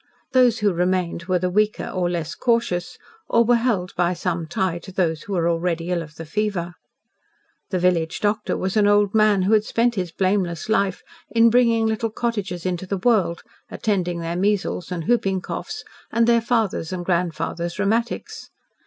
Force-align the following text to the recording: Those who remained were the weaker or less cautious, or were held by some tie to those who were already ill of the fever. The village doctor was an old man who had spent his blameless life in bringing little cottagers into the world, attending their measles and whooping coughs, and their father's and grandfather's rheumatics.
Those 0.31 0.61
who 0.61 0.73
remained 0.73 1.25
were 1.25 1.37
the 1.37 1.51
weaker 1.51 1.87
or 1.87 2.09
less 2.09 2.33
cautious, 2.33 2.97
or 3.29 3.43
were 3.43 3.57
held 3.57 3.93
by 3.95 4.15
some 4.15 4.47
tie 4.47 4.79
to 4.79 4.91
those 4.91 5.21
who 5.21 5.33
were 5.33 5.47
already 5.47 5.91
ill 5.91 6.01
of 6.01 6.15
the 6.15 6.25
fever. 6.25 6.73
The 7.69 7.77
village 7.77 8.19
doctor 8.19 8.57
was 8.57 8.75
an 8.75 8.87
old 8.87 9.13
man 9.13 9.43
who 9.43 9.53
had 9.53 9.63
spent 9.63 9.93
his 9.93 10.11
blameless 10.11 10.69
life 10.69 11.03
in 11.29 11.51
bringing 11.51 11.85
little 11.85 12.09
cottagers 12.09 12.65
into 12.65 12.87
the 12.87 12.97
world, 12.97 13.43
attending 13.69 14.21
their 14.21 14.35
measles 14.35 14.91
and 14.91 15.03
whooping 15.07 15.41
coughs, 15.41 15.83
and 16.11 16.25
their 16.25 16.41
father's 16.41 16.91
and 16.91 17.05
grandfather's 17.05 17.77
rheumatics. 17.77 18.49